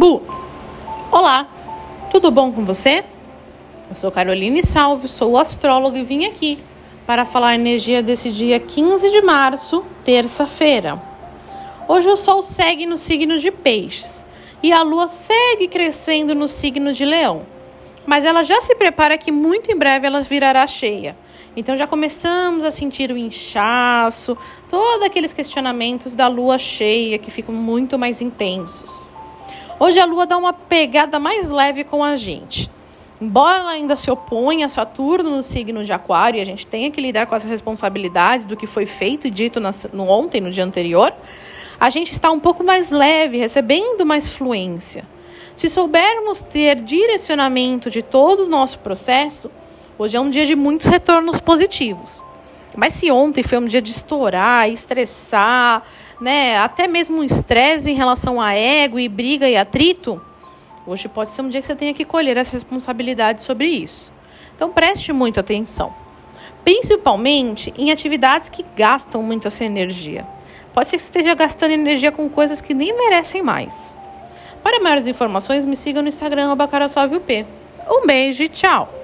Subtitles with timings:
[0.00, 0.22] Bu,
[1.12, 1.46] olá,
[2.10, 3.04] tudo bom com você?
[3.90, 6.58] Eu sou Caroline Salve, sou astróloga e vim aqui
[7.06, 10.98] para falar a energia desse dia 15 de março, terça-feira.
[11.86, 14.24] Hoje o Sol segue no signo de Peixes
[14.62, 17.42] e a Lua segue crescendo no signo de Leão,
[18.06, 21.14] mas ela já se prepara que muito em breve ela virará cheia.
[21.54, 24.34] Então já começamos a sentir o inchaço,
[24.70, 29.10] todos aqueles questionamentos da lua cheia que ficam muito mais intensos.
[29.80, 32.70] Hoje a lua dá uma pegada mais leve com a gente.
[33.20, 36.90] Embora ela ainda se oponha a Saturno no signo de Aquário e a gente tenha
[36.90, 40.64] que lidar com as responsabilidades do que foi feito e dito no ontem, no dia
[40.64, 41.12] anterior,
[41.80, 45.04] a gente está um pouco mais leve, recebendo mais fluência.
[45.56, 49.50] Se soubermos ter direcionamento de todo o nosso processo,
[50.00, 52.24] Hoje é um dia de muitos retornos positivos.
[52.76, 55.82] Mas se ontem foi um dia de estourar, estressar,
[56.20, 60.20] né, até mesmo um estresse em relação a ego e briga e atrito,
[60.86, 64.12] hoje pode ser um dia que você tenha que colher essa responsabilidade sobre isso.
[64.54, 65.92] Então preste muita atenção,
[66.62, 70.26] principalmente em atividades que gastam muito essa energia.
[70.72, 73.96] Pode ser que você esteja gastando energia com coisas que nem merecem mais.
[74.62, 77.46] Para maiores informações, me siga no Instagram, UP.
[77.88, 78.99] Um beijo e tchau!